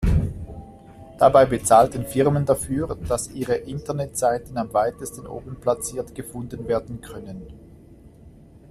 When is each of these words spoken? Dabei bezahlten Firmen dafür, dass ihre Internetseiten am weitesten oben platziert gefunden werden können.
Dabei 1.19 1.45
bezahlten 1.45 2.07
Firmen 2.07 2.43
dafür, 2.45 2.97
dass 3.07 3.29
ihre 3.29 3.53
Internetseiten 3.53 4.57
am 4.57 4.73
weitesten 4.73 5.27
oben 5.27 5.57
platziert 5.57 6.15
gefunden 6.15 6.67
werden 6.67 7.01
können. 7.01 7.45